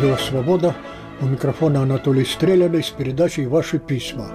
[0.00, 0.76] Радио «Свобода».
[1.20, 4.26] У микрофона Анатолий Стреляный с передачей «Ваши письма».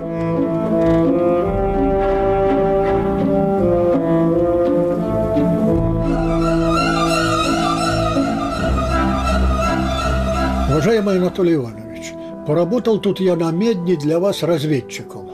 [10.70, 12.12] Уважаемый Анатолий Иванович,
[12.46, 15.30] поработал тут я на медне для вас разведчиком.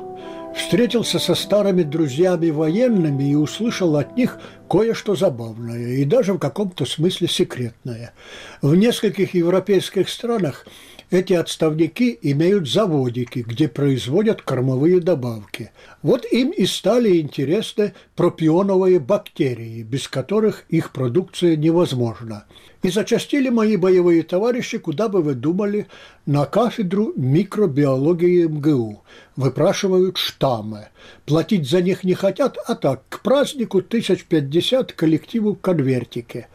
[0.56, 4.40] Встретился со старыми друзьями военными и услышал от них
[4.70, 8.14] кое-что забавное и даже в каком-то смысле секретное.
[8.62, 10.66] В нескольких европейских странах
[11.12, 15.72] эти отставники имеют заводики, где производят кормовые добавки.
[16.04, 22.46] Вот им и стали интересны пропионовые бактерии, без которых их продукция невозможна.
[22.84, 25.88] И зачастили мои боевые товарищи, куда бы вы думали,
[26.26, 29.04] на кафедру микробиологии МГУ.
[29.36, 30.90] Выпрашивают штаммы.
[31.26, 34.26] Платить за них не хотят, а так, к празднику тысяч
[34.60, 36.48] пятьдесят коллективу конвертики.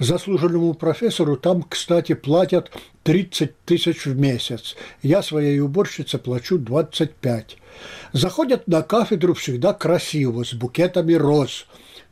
[0.00, 2.72] Заслуженному профессору там, кстати, платят
[3.04, 4.74] 30 тысяч в месяц.
[5.00, 7.56] Я своей уборщице плачу 25.
[8.12, 11.66] Заходят на кафедру всегда красиво, с букетами роз.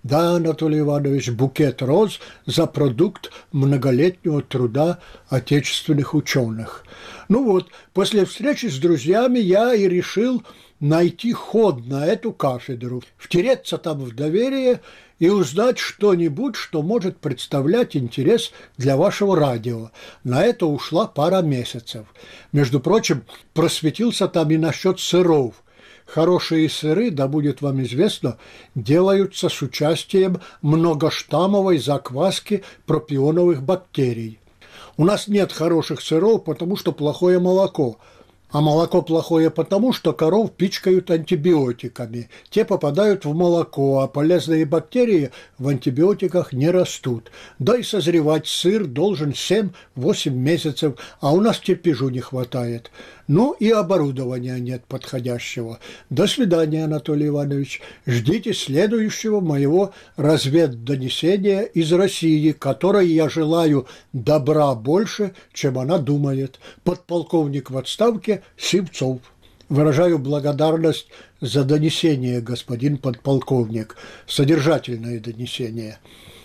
[0.05, 6.85] Да, Анатолий Иванович, букет роз за продукт многолетнего труда отечественных ученых.
[7.29, 10.45] Ну вот, после встречи с друзьями я и решил
[10.81, 14.81] найти ход на эту кафедру, втереться там в доверие
[15.19, 19.91] и узнать что-нибудь, что может представлять интерес для вашего радио.
[20.25, 22.07] На это ушла пара месяцев.
[22.53, 25.63] Между прочим, просветился там и насчет сыров.
[26.07, 28.39] Хорошие сыры, да будет вам известно,
[28.75, 34.41] делаются с участием многоштаммовой закваски пропионовых бактерий.
[34.97, 37.99] У нас нет хороших сыров, потому что плохое молоко–
[38.53, 42.29] а молоко плохое потому, что коров пичкают антибиотиками.
[42.51, 47.31] Те попадают в молоко, а полезные бактерии в антибиотиках не растут.
[47.59, 52.91] Да и созревать сыр должен 7-8 месяцев, а у нас терпежу не хватает.
[53.33, 55.79] Ну и оборудования нет подходящего.
[56.11, 57.81] До свидания, Анатолий Иванович.
[58.05, 66.59] Ждите следующего моего разведдонесения из России, которой я желаю добра больше, чем она думает.
[66.83, 69.21] Подполковник в отставке Сивцов.
[69.69, 71.07] Выражаю благодарность
[71.41, 73.97] за донесение, господин подполковник.
[74.27, 76.01] Содержательное донесение.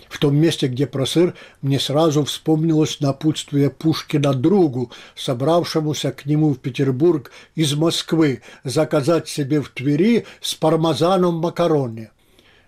[0.08, 6.54] В том месте, где про сыр, мне сразу вспомнилось напутствие Пушкина другу, собравшемуся к нему
[6.54, 12.10] в Петербург из Москвы, заказать себе в Твери с пармезаном макароны.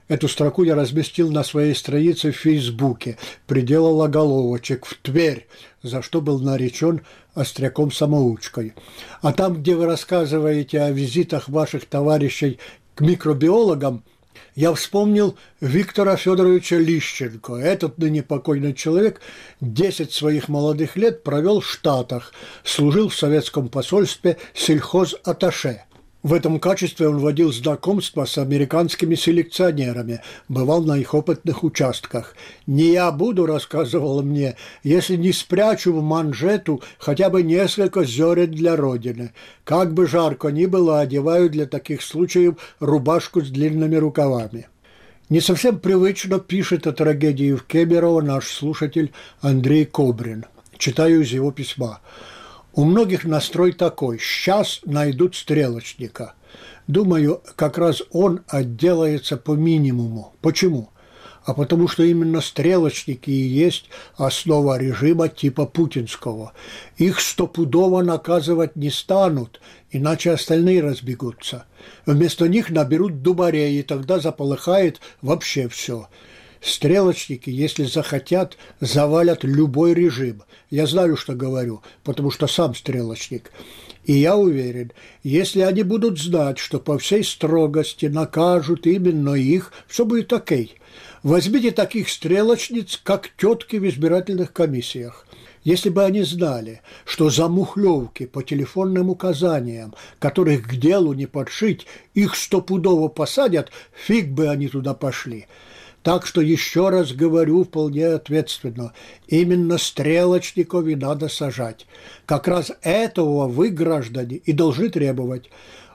[0.09, 5.47] Эту строку я разместил на своей странице в Фейсбуке, приделал оголовочек в Тверь,
[5.82, 7.03] за что был наречен
[7.34, 8.72] остряком-самоучкой.
[9.21, 12.59] А там, где вы рассказываете о визитах ваших товарищей
[12.94, 14.03] к микробиологам–
[14.54, 17.54] я вспомнил Виктора Федоровича Лищенко.
[17.54, 19.21] Этот ныне покойный человек
[19.60, 22.32] 10 своих молодых лет провел в Штатах,
[22.65, 25.82] служил в советском посольстве сельхоз-аташе.
[26.25, 32.34] В этом качестве он водил знакомства с американскими селекционерами, бывал на их опытных участках.
[32.67, 38.75] «Не я буду»,– рассказывал мне,– «если не спрячу в манжету хотя бы несколько зерен для
[38.75, 39.33] Родины.
[39.62, 44.67] Как бы жарко ни было, одеваю для таких случаев рубашку с длинными рукавами».
[45.28, 49.12] Не совсем привычно пишет о трагедии в Кемерово наш слушатель
[49.43, 50.47] Андрей Кобрин.
[50.78, 52.01] Читаю из его письма.
[52.78, 56.34] У многих настрой такой– сейчас найдут стрелочника.
[56.87, 60.37] Думаю, как раз он отделается по минимуму.
[60.41, 60.91] Почему?
[61.44, 66.53] А потому что именно стрелочники и есть основа режима типа путинского.
[66.99, 69.60] Их стопудово наказывать не станут,
[69.91, 71.65] иначе остальные разбегутся.
[72.06, 76.06] Вместо них наберут дубарей, и тогда заполыхает вообще все–
[76.61, 80.43] Стрелочники, если захотят, завалят любой режим.
[80.71, 83.53] Я знаю, что говорю, потому что сам стрелочник.
[84.05, 84.93] И я уверен,
[85.23, 90.77] если они будут знать, что по всей строгости накажут именно их, все будет окей.
[91.22, 95.27] Возьмите таких стрелочниц, как тетки в избирательных комиссиях.
[95.65, 101.87] Если бы они знали, что за мухлевки по телефонным указаниям, которых к делу не подшить,
[102.15, 105.47] их стопудово посадят, фиг бы они туда пошли.
[106.03, 108.92] Так что еще раз говорю вполне ответственно,
[109.27, 111.86] именно стрелочников и надо сажать.
[112.24, 115.50] Как раз этого вы, граждане, и должны требовать.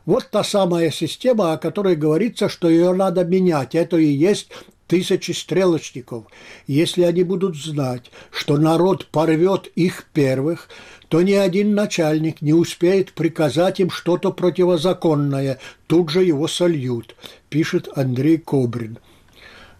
[0.05, 3.73] Вот та самая система, о которой говорится, что ее надо менять.
[3.73, 4.50] Это и есть
[4.88, 6.25] тысячи стрелочников.
[6.67, 10.67] Если они будут знать, что народ порвет их первых,
[11.07, 17.15] то ни один начальник не успеет приказать им что-то противозаконное, тут же его сольют,
[17.49, 18.97] пишет Андрей Кобрин.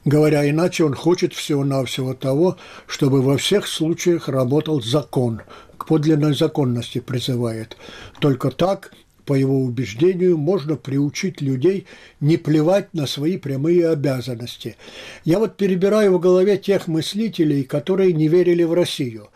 [0.06, 2.58] Говоря иначе, он хочет всего-навсего того,
[2.88, 5.42] чтобы во всех случаях работал закон,
[5.78, 7.78] к подлинной законности призывает.
[8.20, 8.92] Только так
[9.26, 11.88] по его убеждению, можно приучить людей
[12.20, 14.76] не плевать на свои прямые обязанности.
[15.24, 19.30] Я вот перебираю в голове тех мыслителей, которые не верили в Россию.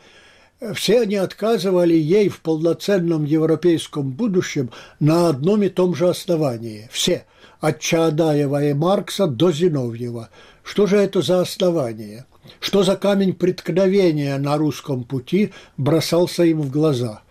[0.73, 6.89] Все они отказывали ей в полноценном европейском будущем на одном и том же основании.
[6.91, 7.25] Все.
[7.59, 10.29] От Чаадаева и Маркса до Зиновьева.
[10.67, 12.25] Что же это за основание?
[12.59, 17.21] Что за камень преткновения на русском пути бросался им в глаза?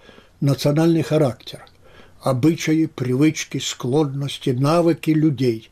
[0.40, 1.62] Национальный характер–
[2.22, 5.70] обычаи, привычки, склонности, навыки людей.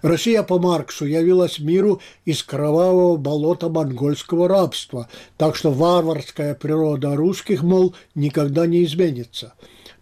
[0.00, 7.62] Россия по Марксу явилась миру из кровавого болота монгольского рабства, так что варварская природа русских,
[7.62, 9.52] мол, никогда не изменится.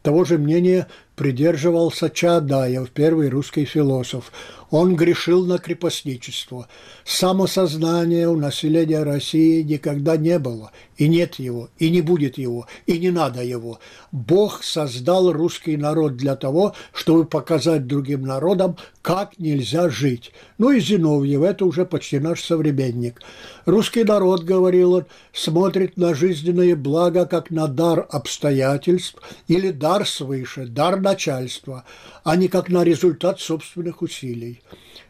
[0.03, 0.87] Того же мнения
[1.21, 4.33] придерживался Чаадаев, первый русский философ.
[4.71, 6.67] Он грешил на крепостничество.
[7.05, 12.99] Самосознания у населения России никогда не было, и нет его, и не будет его, и
[12.99, 13.81] не надо его.
[14.13, 20.33] Бог создал русский народ для того, чтобы показать другим народам, как нельзя жить.
[20.57, 23.21] Ну и Зиновьев, это уже почти наш современник.
[23.67, 29.17] Русский народ, говорил он, смотрит на жизненные блага как на дар обстоятельств
[29.49, 31.85] или дар свыше, дар начальства,
[32.25, 34.62] а не как на результат собственных усилий.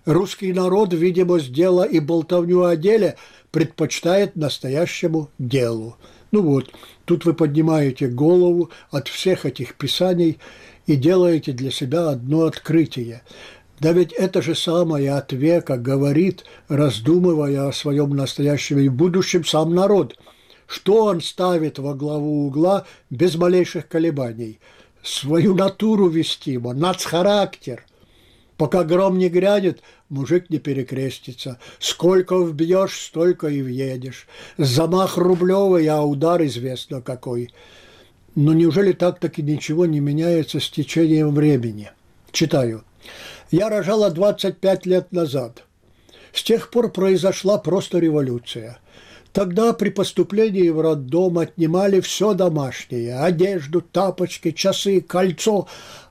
[0.05, 3.17] Русский народ, видимость дела и болтовню о деле
[3.51, 5.97] предпочитает настоящему делу.
[6.33, 6.73] Ну вот,
[7.05, 10.39] тут вы поднимаете голову от всех этих писаний
[10.87, 13.23] и делаете для себя одно открытие.
[13.81, 19.75] Да ведь это же самое от века говорит, раздумывая о своем настоящем и будущем сам
[19.75, 20.17] народ.
[20.67, 24.61] Что он ставит во главу угла без малейших колебаний?
[25.03, 27.87] Свою натуру вестимо, нацхарактер.
[28.57, 31.59] Пока гром не грянет, мужик не перекрестится.
[31.79, 34.27] Сколько вбьешь, столько и въедешь.
[34.59, 37.51] Замах рублевый, а удар известно какой.
[38.35, 41.91] Но неужели так-таки ничего не меняется с течением времени?
[42.33, 42.85] Читаю.
[43.51, 45.65] Я рожала 25 лет назад.
[46.33, 48.79] С тех пор произошла просто революция–
[49.33, 55.69] Тогда при поступлении в роддом отнимали все домашнее– одежду, тапочки, часы, кольцо,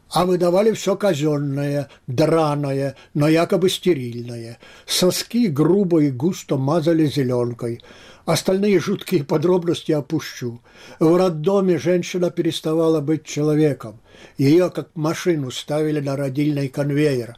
[0.09, 4.57] а выдавали все казенное, драное, но якобы стерильное.
[4.85, 7.81] Соски грубо и густо мазали зеленкой.
[8.25, 10.61] Остальные жуткие подробности опущу.
[10.99, 13.99] В роддоме женщина переставала быть человеком.
[14.37, 17.37] Ее, как машину, ставили на родильный конвейер.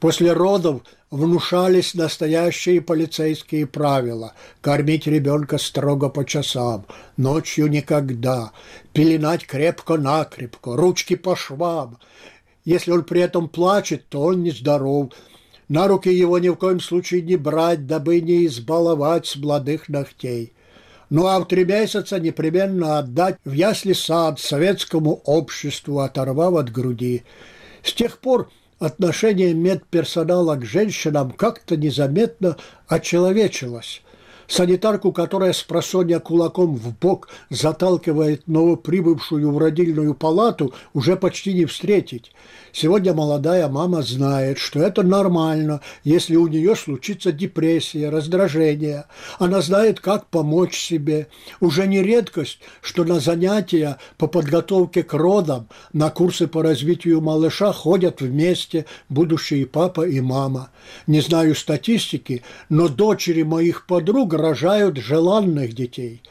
[0.00, 4.34] После родов внушались настоящие полицейские правила.
[4.60, 6.84] Кормить ребенка строго по часам,
[7.16, 8.52] ночью никогда,
[8.92, 11.98] пеленать крепко-накрепко, ручки по швам.
[12.64, 15.12] Если он при этом плачет, то он нездоров.
[15.68, 20.52] На руки его ни в коем случае не брать, дабы не избаловать с молодых ногтей.
[21.08, 27.24] Ну а в три месяца непременно отдать в ясли сад советскому обществу, оторвав от груди.
[27.82, 32.56] С тех пор отношение медперсонала к женщинам как-то незаметно
[32.88, 34.02] очеловечилось.
[34.48, 41.64] Санитарку, которая с просонья кулаком в бок заталкивает новоприбывшую в родильную палату, уже почти не
[41.64, 42.32] встретить.
[42.72, 49.06] Сегодня молодая мама знает, что это нормально, если у нее случится депрессия, раздражение.
[49.38, 51.28] Она знает, как помочь себе.
[51.60, 57.72] Уже не редкость, что на занятия по подготовке к родам, на курсы по развитию малыша
[57.72, 60.68] ходят вместе будущие папа и мама.
[61.06, 66.22] Не знаю статистики, но дочери моих подруг рожают желанных детей.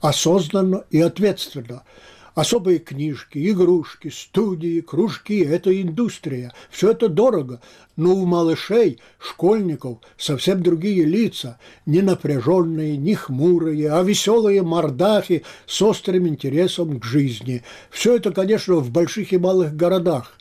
[0.00, 1.82] Осознанно и ответственно–
[2.36, 6.52] особые книжки, игрушки, студии, кружки– это индустрия.
[6.70, 7.62] Все это дорого,
[7.96, 15.80] но у малышей, школьников совсем другие лица, не напряженные, не хмурые, а веселые мордахи с
[15.80, 17.64] острым интересом к жизни.
[17.90, 20.35] Все это, конечно, в больших и малых городах.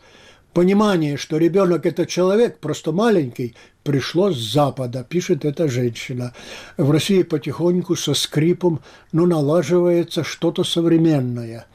[0.55, 6.33] Понимание, что ребенок– это человек, просто маленький, пришло с Запада, пишет эта женщина.
[6.77, 8.79] В России потихоньку со скрипом,
[9.11, 11.65] но налаживается что-то современное.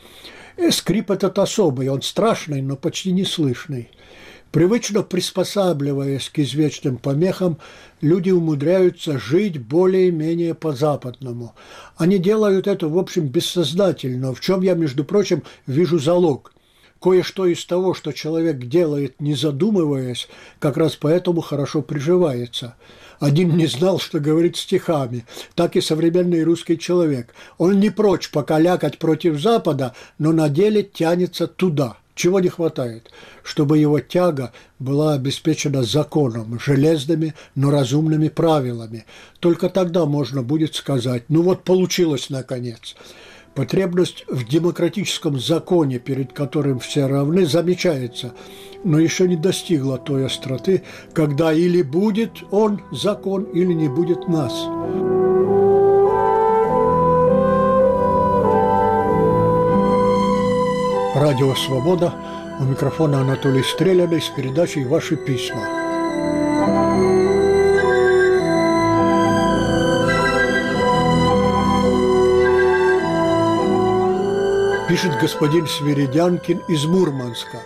[0.56, 3.90] И э, скрип этот особый, он страшный, но почти неслышный.
[4.50, 7.58] Привычно приспосабливаясь к извечным помехам,
[8.00, 11.54] люди умудряются жить более-менее по-западному.
[11.98, 16.54] Они делают это, в общем, бессознательно, в чем я, между прочим, вижу залог–
[17.00, 20.28] Кое-что из того, что человек делает, не задумываясь,
[20.58, 22.76] как раз поэтому хорошо приживается.
[23.20, 27.34] Один не знал, что говорить стихами, так и современный русский человек.
[27.56, 31.96] Он не прочь покалякать против Запада, но на деле тянется туда.
[32.14, 33.10] Чего не хватает?
[33.42, 39.06] Чтобы его тяга была обеспечена законом, железными, но разумными правилами.
[39.38, 42.94] Только тогда можно будет сказать, ну вот получилось наконец.
[43.54, 48.32] Потребность в демократическом законе, перед которым все равны, замечается,
[48.84, 54.52] но еще не достигла той остроты, когда или будет он закон, или не будет нас.
[61.16, 62.14] Радио «Свобода».
[62.60, 65.79] У микрофона Анатолий Стреляный с передачей «Ваши письма».
[74.90, 77.62] Пишет господин Свиридянкин из Мурманска.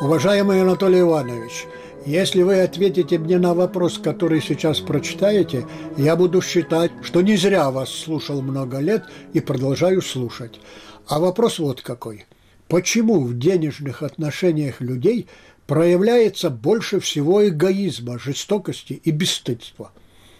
[0.00, 1.66] Уважаемый Анатолий Иванович,
[2.04, 7.70] если вы ответите мне на вопрос, который сейчас прочитаете, я буду считать, что не зря
[7.70, 10.58] вас слушал много лет и продолжаю слушать.
[11.06, 12.26] А вопрос вот какой–
[12.68, 15.28] Почему в денежных отношениях людей
[15.68, 19.92] проявляется больше всего эгоизма, жестокости и бесстыдства?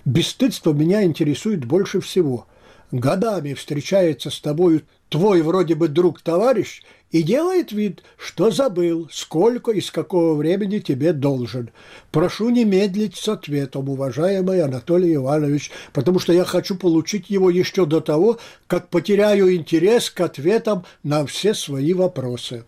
[0.05, 2.49] Бесстыдство меня интересует больше всего.
[2.95, 9.81] Годами встречается с тобою твой вроде бы друг-товарищ и делает вид, что забыл, сколько и
[9.81, 11.71] с какого времени тебе должен.
[12.13, 17.85] Прошу не медлить с ответом, уважаемый Анатолий Иванович, потому что я хочу получить его еще
[17.85, 22.65] до того, как потеряю интерес к ответам на все свои вопросы.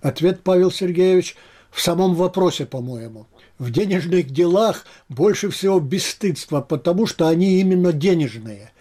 [0.00, 1.36] Ответ, Павел Сергеевич,
[1.70, 3.26] в самом вопросе, по-моему.
[3.58, 8.72] В денежных делах больше всего бесстыдства, потому что они именно денежные–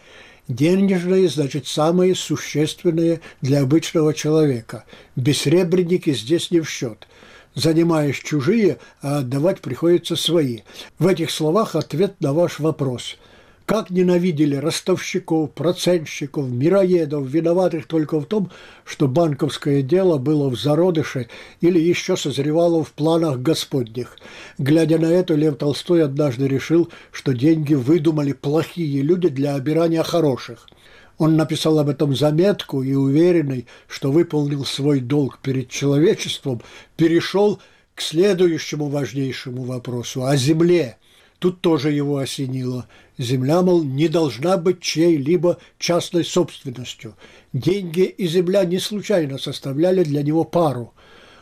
[0.49, 4.83] Денежные, значит, самые существенные для обычного человека.
[5.15, 7.07] Бессребренники здесь не в счет.
[7.53, 10.61] Занимаешь чужие, а отдавать приходится свои.
[10.97, 13.17] В этих словах ответ на ваш вопрос–
[13.69, 18.49] как ненавидели ростовщиков, процентщиков, мироедов, виноватых только в том,
[18.83, 21.27] что банковское дело было в зародыше
[21.61, 24.17] или еще созревало в планах господних.
[24.57, 30.67] Глядя на это, Лев Толстой однажды решил, что деньги выдумали плохие люди для обирания хороших.
[31.19, 36.63] Он написал об этом заметку и, уверенный, что выполнил свой долг перед человечеством,
[36.97, 37.59] перешел
[37.93, 40.97] к следующему важнейшему вопросу– о земле–
[41.39, 42.87] Тут тоже его осенило.
[43.17, 47.15] Земля, мол, не должна быть чьей-либо частной собственностью.
[47.53, 50.93] Деньги и земля не случайно составляли для него пару.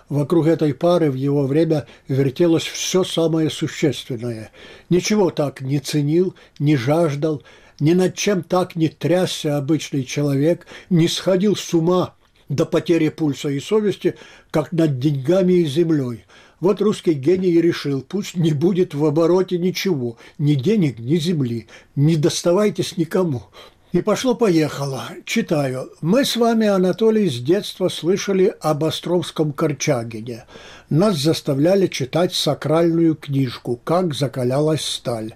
[0.07, 4.51] Вокруг этой пары в его время вертелось все самое существенное.
[4.89, 7.41] Ничего так не ценил, не жаждал,
[7.79, 12.15] ни над чем так не трясся обычный человек, не сходил с ума
[12.49, 14.15] до потери пульса и совести,
[14.51, 16.23] как над деньгами и землей.
[16.59, 21.67] Вот русский гений и решил, пусть не будет в обороте ничего, ни денег, ни земли,
[21.95, 23.43] не доставайтесь никому.
[23.91, 25.03] И пошло-поехало.
[25.23, 25.91] Читаю.
[26.01, 30.45] Мы с вами, Анатолий, с детства слышали об Островском Корчагине.
[30.89, 35.35] Нас заставляли читать сакральную книжку «Как закалялась сталь».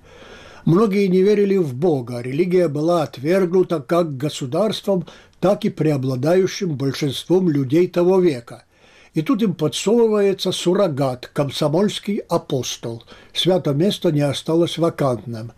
[0.65, 2.19] Многие не верили в Бога.
[2.21, 5.07] Религия была отвергнута как государством,
[5.39, 8.65] так и преобладающим большинством людей того века–
[9.13, 13.03] и тут им подсовывается суррогат, комсомольский апостол.
[13.33, 15.51] Свято место не осталось вакантным.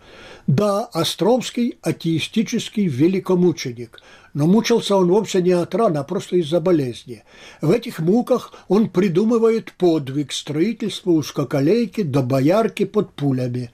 [0.46, 4.02] Да, Островский– атеистический великомученик,
[4.34, 7.22] но мучился он вовсе не от ран, а просто из-за болезни.
[7.62, 13.70] В этих муках он придумывает подвиг строительства узкоколейки до боярки под пулями.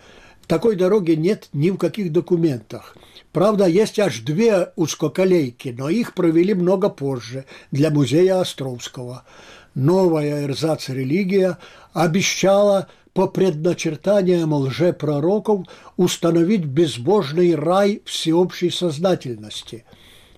[0.46, 2.96] Такой дороги нет ни в каких документах.
[3.32, 9.24] Правда, есть аж две узкоколейки, но их провели много позже для музея Островского
[9.74, 11.58] новая эрзац-религия
[11.92, 19.84] обещала по предначертаниям лжепророков установить безбожный рай всеобщей сознательности.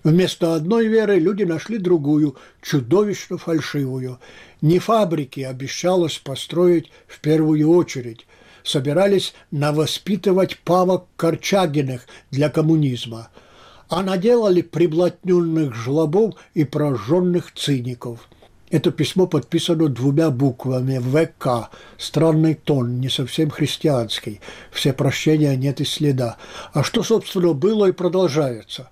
[0.03, 4.19] Вместо одной веры люди нашли другую, чудовищно фальшивую.
[4.61, 8.25] Не фабрики обещалось построить в первую очередь.
[8.63, 13.29] Собирались навоспитывать павок Корчагиных для коммунизма,
[13.89, 18.27] а наделали приблотненных жлобов и прожженных циников–
[18.73, 21.69] это письмо подписано двумя буквами ВК.
[21.99, 24.41] Странный тон, не совсем христианский.
[24.71, 26.37] Все прощения нет и следа.
[26.73, 28.89] А что, собственно, было и продолжается?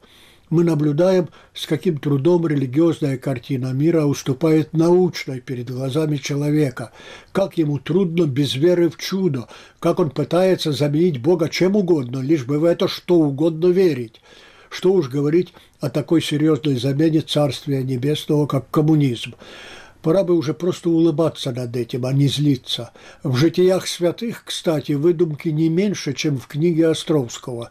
[0.52, 6.92] Мы наблюдаем, с каким трудом религиозная картина мира уступает научной перед глазами человека,
[7.32, 9.48] как ему трудно без веры в чудо,
[9.80, 14.22] как он пытается заменить Бога чем угодно, лишь бы в это что угодно верить.
[14.72, 19.36] Что уж говорить о такой серьезной замене Царствия Небесного, как коммунизм.
[20.02, 22.92] Пора бы уже просто улыбаться над этим, а не злиться.
[23.22, 27.70] В житиях святых, кстати, выдумки не меньше, чем в книге Островского.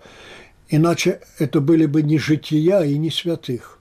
[0.68, 3.80] Иначе это были бы не жития и не святых.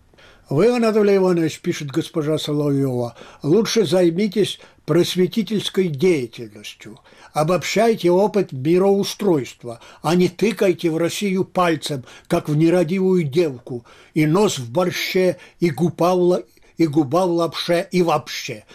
[0.50, 7.00] Вы, Анатолий Иванович, пишет госпожа Соловьева, лучше займитесь просветительской деятельностью.
[7.34, 14.58] Обобщайте опыт мироустройства, а не тыкайте в Россию пальцем, как в нерадивую девку, и нос
[14.58, 16.44] в борще, и губа в,
[16.78, 18.66] и губа в лапше, и вообще.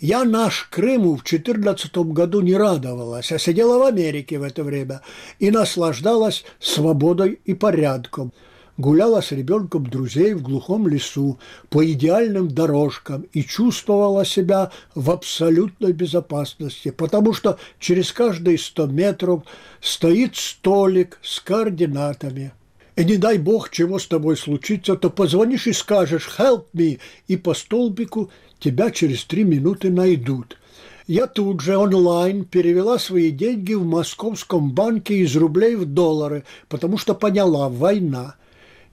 [0.00, 5.00] Я наш Крыму в 14 году не радовалась, а сидела в Америке в это время
[5.38, 8.32] и наслаждалась свободой и порядком.
[8.78, 11.38] Гуляла с ребенком друзей в глухом лесу
[11.68, 19.42] по идеальным дорожкам и чувствовала себя в абсолютной безопасности, потому что через каждые 100 метров
[19.82, 22.52] стоит столик с координатами.
[22.96, 26.98] И не дай бог, чего с тобой случится, то позвонишь и скажешь «help me»,
[27.28, 30.58] и по столбику тебя через три минуты найдут.
[31.06, 36.96] Я тут же онлайн перевела свои деньги в московском банке из рублей в доллары, потому
[36.96, 38.36] что поняла– война.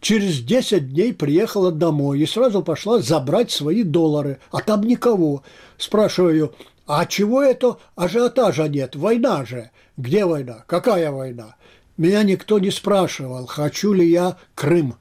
[0.01, 5.44] Через 10 дней приехала домой и сразу пошла забрать свои доллары, а там никого.
[5.77, 6.53] Спрашиваю,
[6.88, 8.96] а чего это ажиотажа нет?
[8.96, 9.72] Война же.
[9.98, 10.63] Где война?
[10.68, 11.56] Какая война?
[11.98, 14.96] Меня никто не спрашивал, хочу ли я Крым.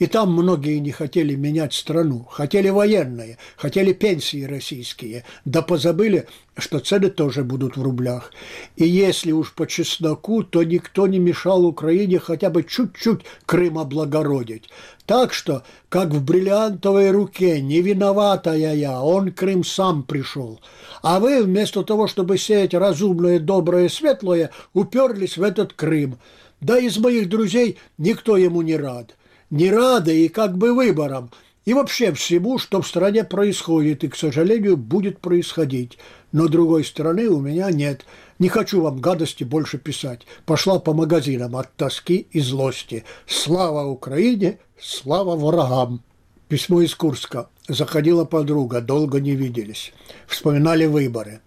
[0.00, 6.26] И там многие не хотели менять страну, хотели военные, хотели пенсии российские, да позабыли,
[6.56, 8.32] что цены тоже будут в рублях.
[8.76, 14.70] И если уж по чесноку, то никто не мешал Украине хотя бы чуть-чуть Крым облагородить.
[15.04, 20.62] Так что, как в бриллиантовой руке, не виноватая я, он Крым сам пришел.
[21.02, 26.16] А вы, вместо того, чтобы сеять разумное, доброе, светлое, уперлись в этот Крым.
[26.62, 29.14] Да из моих друзей никто ему не рад
[29.50, 31.30] не рады и как бы выборам,
[31.64, 35.98] и вообще всему, что в стране происходит и, к сожалению, будет происходить.
[36.32, 38.06] Но другой стороны у меня нет.
[38.38, 40.22] Не хочу вам гадости больше писать.
[40.46, 43.04] Пошла по магазинам от тоски и злости.
[43.26, 46.02] Слава Украине, слава врагам.
[46.48, 47.48] Письмо из Курска.
[47.68, 49.92] Заходила подруга, долго не виделись.
[50.26, 51.40] Вспоминали выборы.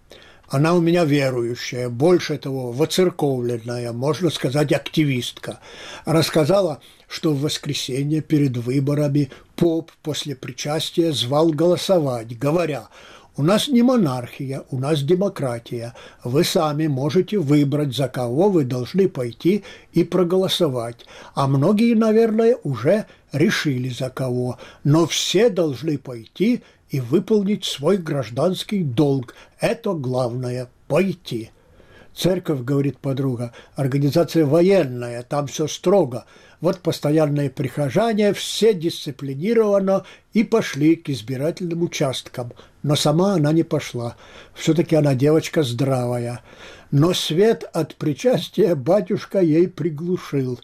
[0.53, 5.59] Она у меня верующая, больше того, воцерковленная, можно сказать, активистка.
[6.05, 12.89] Рассказала, что в воскресенье перед выборами поп после причастия звал голосовать, говоря,
[13.35, 15.95] у нас не монархия, у нас демократия.
[16.23, 21.07] Вы сами можете выбрать, за кого вы должны пойти и проголосовать.
[21.33, 24.59] А многие, наверное, уже решили за кого.
[24.83, 26.61] Но все должны пойти
[26.93, 29.33] и выполнить свой гражданский долг.
[29.59, 31.49] Это главное– пойти.
[32.15, 36.25] Церковь, говорит подруга, организация военная, там все строго.
[36.61, 42.53] Вот постоянные прихожане, все дисциплинированно и пошли к избирательным участкам.
[42.83, 44.15] Но сама она не пошла.
[44.53, 46.41] Все-таки она девочка здравая.
[46.91, 50.59] Но свет от причастия батюшка ей приглушил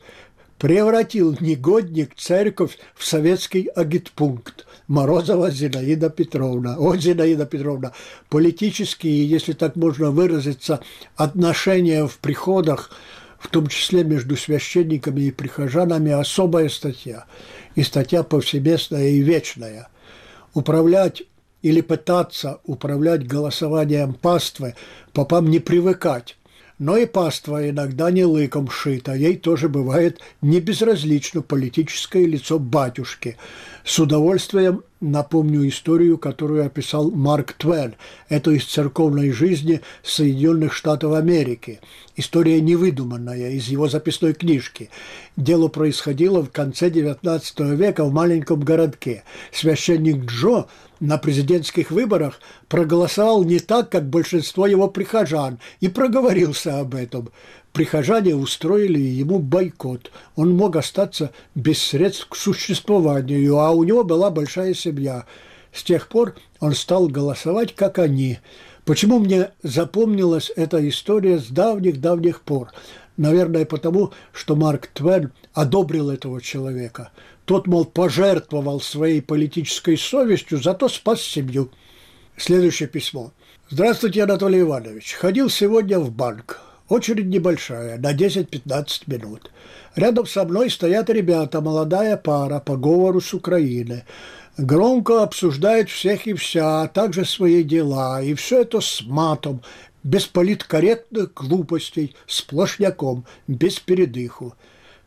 [0.59, 4.67] превратил негодник церковь в советский агитпункт.
[4.87, 6.75] Морозова Зинаида Петровна.
[6.77, 7.93] О, Зинаида Петровна,
[8.29, 10.81] политические, если так можно выразиться,
[11.15, 12.91] отношения в приходах,
[13.39, 17.25] в том числе между священниками и прихожанами, особая статья.
[17.75, 19.87] И статья повсеместная и вечная.
[20.53, 21.23] Управлять
[21.61, 24.75] или пытаться управлять голосованием паствы
[25.13, 26.38] попам не привыкать
[26.79, 33.37] но и паства иногда не лыком шита, ей тоже бывает не безразлично политическое лицо батюшки.
[33.83, 37.95] С удовольствием напомню историю, которую описал Марк Твен.
[38.27, 41.79] Это из церковной жизни Соединенных Штатов Америки.
[42.15, 44.89] История невыдуманная, из его записной книжки.
[45.37, 49.23] Дело происходило в конце XIX века в маленьком городке.
[49.51, 50.67] Священник Джо
[50.99, 57.29] на президентских выборах проголосовал не так, как большинство его прихожан, и проговорился об этом.
[57.73, 60.11] Прихожане устроили ему бойкот.
[60.35, 65.25] Он мог остаться без средств к существованию, а у него была большая семья.
[65.71, 68.39] С тех пор он стал голосовать, как они.
[68.85, 72.71] Почему мне запомнилась эта история с давних-давних пор?
[73.17, 77.11] Наверное, потому, что Марк Твен одобрил этого человека.
[77.49, 81.71] Тот, мол, пожертвовал своей политической совестью, зато спас семью.
[82.37, 83.31] Следующее письмо.
[83.71, 85.13] Здравствуйте, Анатолий Иванович.
[85.13, 86.61] Ходил сегодня в банк.
[86.89, 89.49] Очередь небольшая, на 10-15 минут.
[89.95, 94.05] Рядом со мной стоят ребята, молодая пара по говору с Украины.
[94.59, 98.21] Громко обсуждают всех и вся, а также свои дела.
[98.21, 99.63] И все это с матом,
[100.03, 104.53] без политкорректных глупостей, сплошняком, без передыху.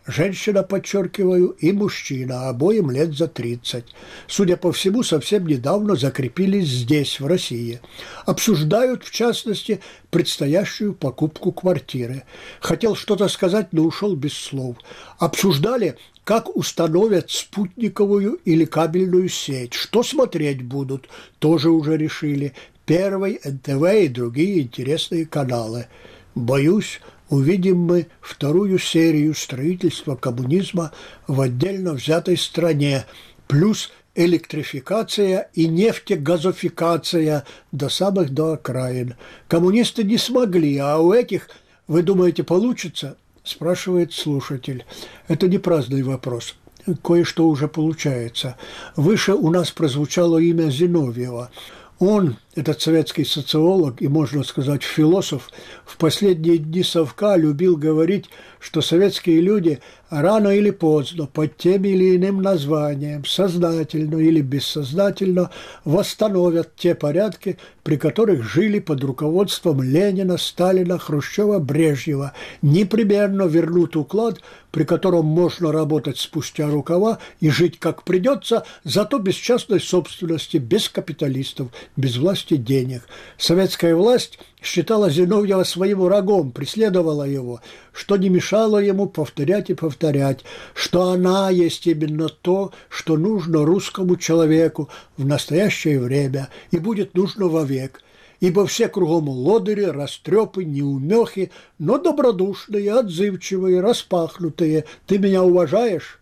[0.07, 3.85] Женщина, подчеркиваю, и мужчина, обоим лет за 30.
[4.27, 7.81] Судя по всему, совсем недавно закрепились здесь, в России.
[8.27, 12.25] Обсуждают, в частности, предстоящую покупку квартиры.
[12.61, 14.77] Хотел что-то сказать, но ушел без слов.
[15.19, 22.55] Обсуждали, как установят спутниковую или кабельную сеть, что смотреть будут, тоже уже решили.
[22.87, 25.87] Первый, НТВ и другие интересные каналы.
[26.35, 27.01] Боюсь,
[27.33, 30.93] увидим мы вторую серию строительства коммунизма
[31.27, 33.07] в отдельно взятой стране,
[33.49, 39.15] плюс электрификация и нефтегазофикация до самых до окраин.
[39.49, 41.49] Коммунисты не смогли, а у этих,
[41.89, 43.17] вы думаете, получится?
[43.43, 44.85] Спрашивает слушатель.
[45.27, 46.55] Это не праздный вопрос.
[47.03, 48.59] Кое-что уже получается.
[48.95, 51.51] Выше у нас прозвучало имя Зиновьева.
[51.99, 55.49] Он, этот советский социолог и, можно сказать, философ,
[55.85, 58.27] в последние дни совка любил говорить,
[58.61, 65.51] что советские люди рано или поздно под тем или иным названием, сознательно или бессознательно,
[65.85, 74.41] восстановят те порядки, при которых жили под руководством Ленина, Сталина, Хрущева, Брежнева, непременно вернут уклад,
[74.71, 80.89] при котором можно работать спустя рукава и жить как придется, зато без частной собственности, без
[80.89, 83.03] капиталистов, без власти денег.
[83.39, 87.61] Советская власть считала Зиновьева своим врагом, преследовала его,
[87.93, 90.41] что не мешало ему повторять и повторять,
[90.75, 97.49] что она есть именно то, что нужно русскому человеку в настоящее время и будет нужно
[97.49, 98.03] вовек–
[98.43, 104.85] ибо все кругом лодыри, растрепы, неумехи, но добродушные, отзывчивые, распахнутые.
[105.07, 106.22] Ты меня уважаешь?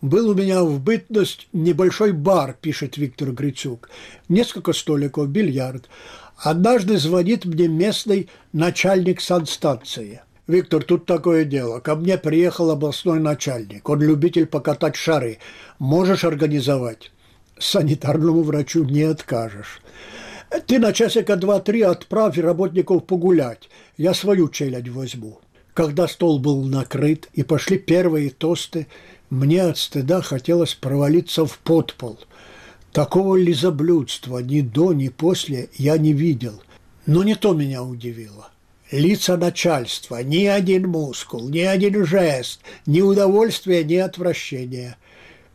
[0.00, 3.90] Был у меня в бытность небольшой бар, пишет Виктор Грицюк.
[4.28, 5.90] Несколько столиков, бильярд.
[6.38, 10.22] Однажды звонит мне местный начальник санстанции.
[10.46, 11.80] Виктор, тут такое дело.
[11.80, 13.86] Ко мне приехал областной начальник.
[13.90, 15.38] Он любитель покатать шары.
[15.78, 17.12] Можешь организовать?
[17.58, 19.82] Санитарному врачу не откажешь.
[20.66, 23.68] Ты на часика два-три отправь работников погулять.
[23.98, 25.40] Я свою челядь возьму.
[25.74, 28.86] Когда стол был накрыт и пошли первые тосты,
[29.30, 32.18] мне от стыда хотелось провалиться в подпол.
[32.92, 36.60] Такого лизоблюдства ни до, ни после я не видел.
[37.06, 38.50] Но не то меня удивило.
[38.90, 44.96] Лица начальства, ни один мускул, ни один жест, ни удовольствия, ни отвращения.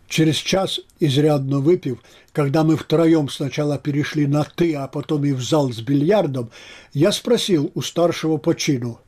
[0.07, 1.99] Через час, изрядно выпив,
[2.31, 6.49] когда мы втроем сначала перешли на «ты», а потом и в зал с бильярдом,
[6.93, 8.99] я спросил у старшего по чину,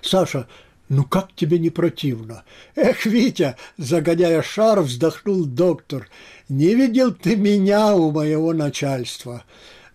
[0.00, 0.46] «Саша,
[0.88, 2.44] ну как тебе не противно?»
[2.76, 6.08] «Эх, Витя!»– загоняя шар, вздохнул доктор.
[6.48, 9.44] «Не видел ты меня у моего начальства».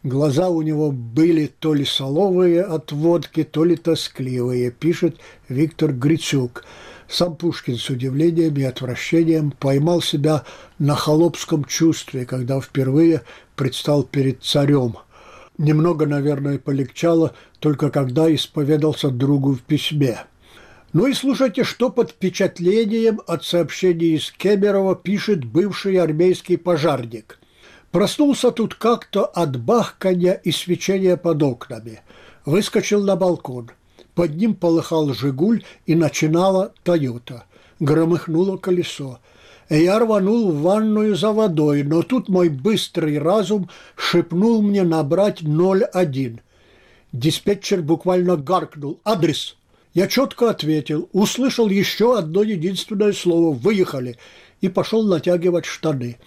[0.02, 5.18] Глаза у него были то ли соловые от водки, то ли тоскливые, пишет
[5.50, 6.64] Виктор Грицюк.
[7.10, 10.46] Сам Пушкин с удивлением и отвращением поймал себя
[10.78, 13.24] на холопском чувстве, когда впервые
[13.58, 14.96] предстал перед царем.
[15.58, 20.20] Немного, наверное, полегчало, только когда исповедался другу в письме.
[20.94, 27.40] Ну и слушайте, что под впечатлением от сообщений из Кемерово пишет бывший армейский пожарник.
[27.92, 32.02] Проснулся тут как-то от бахканья и свечения под окнами.
[32.46, 33.72] Выскочил на балкон–
[34.20, 37.46] под ним полыхал «Жигуль» и начинала «Тойота».
[37.80, 39.20] Громыхнуло колесо.
[39.70, 46.42] Я рванул в ванную за водой, но тут мой быстрый разум шепнул мне набрать 01.
[47.14, 49.56] Диспетчер буквально гаркнул «Адрес».
[50.00, 54.16] Я четко ответил, услышал еще одно единственное слово «Выехали»
[54.62, 56.18] и пошел натягивать штаны.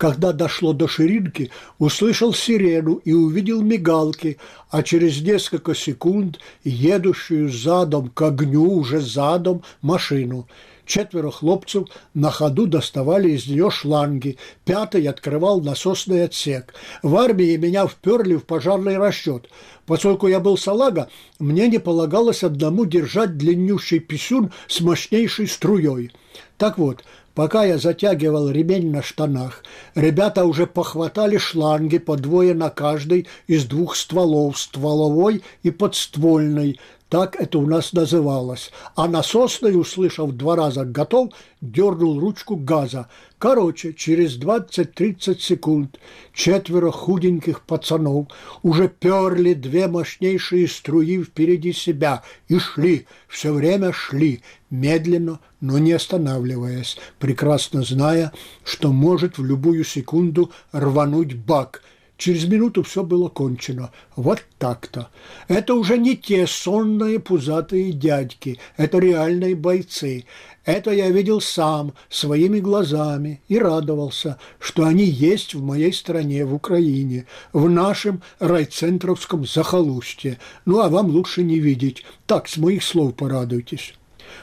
[0.00, 4.38] Когда дошло до ширинки, услышал сирену и увидел мигалки,
[4.70, 10.48] а через несколько секунд едущую задом к огню, уже задом, машину.
[10.86, 16.72] Четверо хлопцев на ходу доставали из нее шланги, пятый открывал насосный отсек.
[17.02, 19.50] В армии меня вперли в пожарный расчет.
[19.84, 26.10] Поскольку я был салага, мне не полагалось одному держать длиннющий писюн с мощнейшей струей.
[26.56, 29.62] Так вот, Пока я затягивал ремень на штанах,
[29.94, 37.34] ребята уже похватали шланги по двое на каждый из двух стволов, стволовой и подствольной, так
[37.40, 38.70] это у нас называлось.
[38.94, 43.08] А насосный, услышав два раза «готов», дернул ручку газа.
[43.38, 45.98] Короче, через 20-30 секунд
[46.32, 48.28] четверо худеньких пацанов
[48.62, 55.92] уже перли две мощнейшие струи впереди себя и шли, все время шли, медленно, но не
[55.92, 61.82] останавливаясь, прекрасно зная, что может в любую секунду рвануть бак–
[62.20, 63.92] Через минуту все было кончено.
[64.14, 65.08] Вот так-то.
[65.48, 70.26] Это уже не те сонные пузатые дядьки, это реальные бойцы.
[70.66, 76.52] Это я видел сам, своими глазами, и радовался, что они есть в моей стране, в
[76.52, 80.38] Украине, в нашем райцентровском захолустье.
[80.66, 82.04] Ну, а вам лучше не видеть.
[82.26, 83.94] Так, с моих слов порадуйтесь.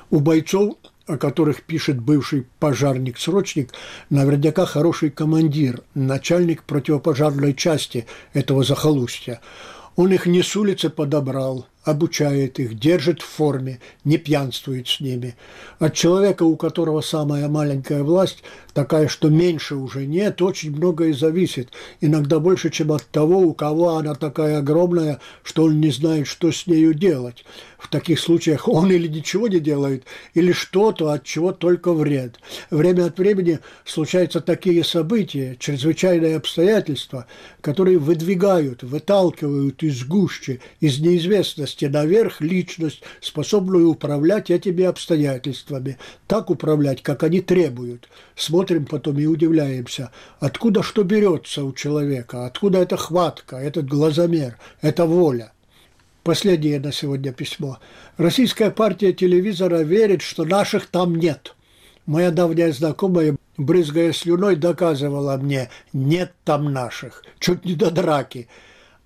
[0.09, 3.73] У бойцов, о которых пишет бывший пожарник-срочник,
[4.09, 9.39] наверняка хороший командир, начальник противопожарной части этого захолустья.
[9.95, 15.35] Он их не с улицы подобрал, обучает их, держит в форме, не пьянствует с ними.
[15.79, 21.69] От человека, у которого самая маленькая власть, такая, что меньше уже нет, очень многое зависит.
[22.01, 26.51] Иногда больше, чем от того, у кого она такая огромная, что он не знает, что
[26.51, 27.45] с нею делать.
[27.77, 32.39] В таких случаях он или ничего не делает, или что-то, от чего только вред.
[32.69, 37.27] Время от времени случаются такие события, чрезвычайные обстоятельства,
[37.61, 47.01] которые выдвигают, выталкивают из гущи, из неизвестности наверх личность, способную управлять этими обстоятельствами, так управлять,
[47.03, 48.09] как они требуют.
[48.35, 55.05] Смотрим потом и удивляемся, откуда что берется у человека, откуда эта хватка, этот глазомер, эта
[55.05, 55.51] воля.
[56.23, 57.79] Последнее на сегодня письмо.
[58.17, 61.55] Российская партия телевизора верит, что наших там нет.
[62.05, 68.47] Моя давняя знакомая, брызгая слюной, доказывала мне, нет там наших, чуть не до драки.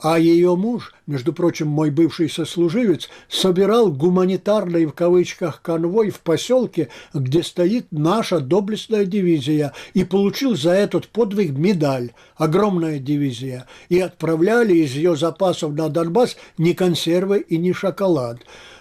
[0.01, 6.89] А ее муж, между прочим, мой бывший сослуживец, собирал гуманитарный в кавычках конвой в поселке,
[7.13, 14.73] где стоит наша доблестная дивизия, и получил за этот подвиг медаль, огромная дивизия, и отправляли
[14.73, 18.39] из ее запасов на Донбасс не консервы и не шоколад.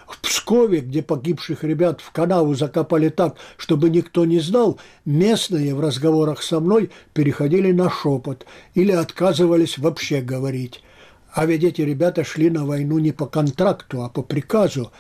[0.09, 5.81] В Пскове, где погибших ребят в канаву закопали так, чтобы никто не знал, местные в
[5.81, 10.83] разговорах со мной переходили на шепот или отказывались вообще говорить.
[11.33, 14.93] А ведь эти ребята шли на войну не по контракту, а по приказу.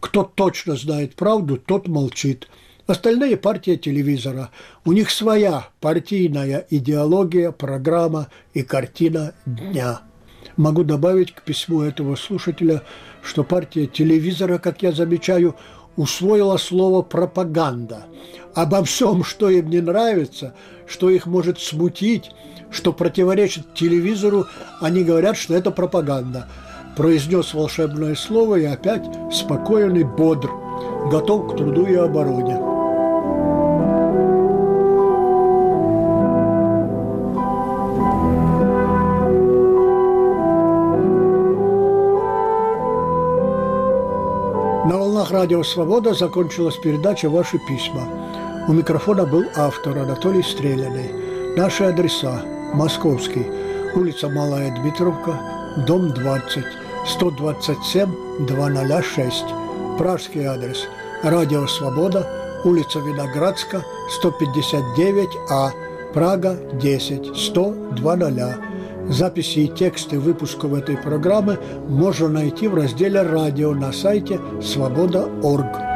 [0.00, 2.48] Кто точно знает правду, тот молчит.
[2.86, 4.50] Остальные партии телевизора.
[4.84, 10.00] У них своя партийная идеология, программа и картина дня.
[10.56, 12.82] Могу добавить к письму этого слушателя,
[13.22, 15.54] что партия телевизора, как я замечаю,
[15.98, 18.06] усвоила слово «пропаганда».
[18.54, 20.54] Обо всем, что им не нравится,
[20.86, 22.30] что их может смутить,
[22.70, 24.46] что противоречит телевизору,
[24.80, 26.48] они говорят, что это пропаганда.
[26.96, 30.50] Произнес волшебное слово и опять спокоен и бодр,
[31.10, 32.77] готов к труду и обороне.
[44.86, 48.08] На волнах радио «Свобода» закончилась передача «Ваши письма».
[48.68, 51.10] У микрофона был автор Анатолий Стреляный.
[51.56, 52.42] Наши адреса
[52.74, 53.44] Московский,
[53.94, 55.34] улица Малая Дмитровка,
[55.86, 56.64] дом 20,
[57.06, 59.44] 127 206.
[59.98, 60.86] Пражский адрес.
[61.24, 62.26] Радио Свобода,
[62.64, 63.84] улица Виноградска,
[64.22, 65.70] 159А,
[66.14, 68.77] Прага, 10, 100 20.
[69.08, 75.88] Записи и тексты выпусков этой программы можно найти в разделе «Радио» на сайте свобода.орг.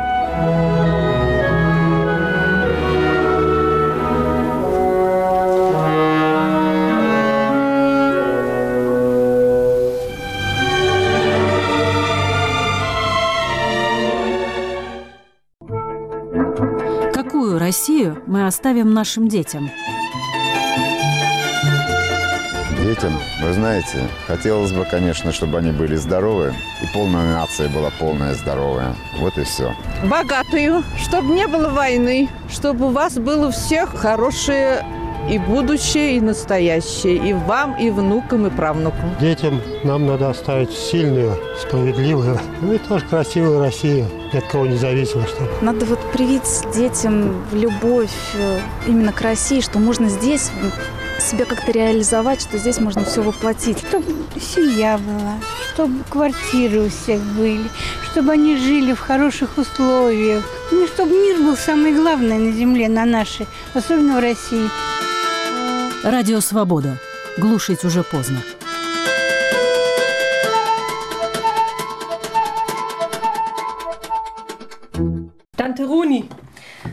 [17.73, 19.71] Россию мы оставим нашим детям?
[23.03, 28.33] Детям, вы знаете, хотелось бы, конечно, чтобы они были здоровы, и полная нация была полная
[28.35, 28.95] здоровая.
[29.19, 29.75] Вот и все.
[30.05, 34.85] Богатую, чтобы не было войны, чтобы у вас было у всех хорошее
[35.29, 39.17] и будущее, и настоящее, и вам, и внукам, и правнукам.
[39.21, 44.77] Детям нам надо оставить сильную, справедливую, ну и тоже красивую Россию ни от кого не
[44.77, 45.27] зависимо.
[45.27, 45.49] Чтобы...
[45.61, 50.53] Надо вот привить детям любовь э, именно к России, что можно здесь
[51.23, 53.79] себя как-то реализовать, что здесь можно все воплотить.
[53.79, 55.39] Чтобы семья была,
[55.73, 57.65] чтобы квартиры у всех были,
[58.11, 60.45] чтобы они жили в хороших условиях.
[60.71, 64.69] Ну, чтобы мир был самое главное на земле, на нашей, особенно в России.
[66.03, 66.99] Радио «Свобода».
[67.39, 68.43] Глушить уже поздно.
[75.57, 76.29] Танта Руни.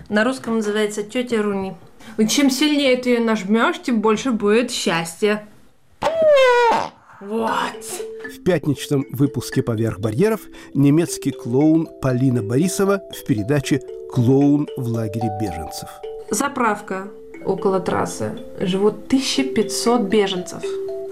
[0.07, 1.73] На русском называется тетя Руни.
[2.19, 5.47] И чем сильнее ты ее нажмешь, тем больше будет счастья.
[7.21, 7.49] Вот.
[8.35, 10.41] В пятничном выпуске «Поверх барьеров»
[10.73, 15.87] немецкий клоун Полина Борисова в передаче «Клоун в лагере беженцев».
[16.29, 17.07] Заправка
[17.45, 18.37] около трассы.
[18.59, 20.61] Живут 1500 беженцев.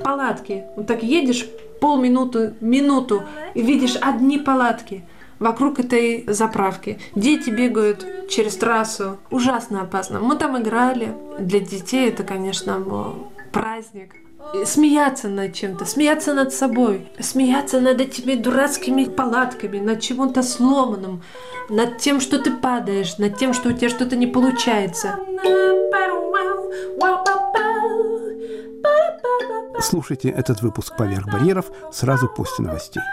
[0.04, 0.66] Палатки.
[0.76, 1.48] Вот так едешь
[1.80, 5.06] полминуты, минуту, и видишь одни палатки–
[5.40, 7.00] вокруг этой заправки.
[7.16, 9.18] Дети бегают через трассу.
[9.30, 10.20] Ужасно опасно.
[10.20, 11.14] Мы там играли.
[11.40, 14.16] Для детей это, конечно, был праздник.
[14.66, 21.22] смеяться над чем-то, смеяться над собой, смеяться над этими дурацкими палатками, над чем-то сломанным,
[21.70, 25.18] над тем, что ты падаешь, над тем, что у тебя что-то не получается.
[29.80, 33.04] Слушайте этот выпуск «Поверх барьеров» сразу после новостей.